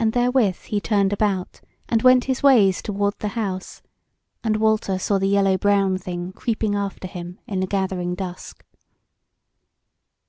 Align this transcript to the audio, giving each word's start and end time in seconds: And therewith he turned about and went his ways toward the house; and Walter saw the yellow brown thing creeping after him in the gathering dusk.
And 0.00 0.12
therewith 0.12 0.62
he 0.62 0.80
turned 0.80 1.12
about 1.12 1.60
and 1.88 2.02
went 2.02 2.24
his 2.24 2.42
ways 2.42 2.82
toward 2.82 3.16
the 3.20 3.28
house; 3.38 3.80
and 4.42 4.56
Walter 4.56 4.98
saw 4.98 5.18
the 5.20 5.28
yellow 5.28 5.56
brown 5.56 5.98
thing 5.98 6.32
creeping 6.32 6.74
after 6.74 7.06
him 7.06 7.38
in 7.46 7.60
the 7.60 7.68
gathering 7.68 8.16
dusk. 8.16 8.64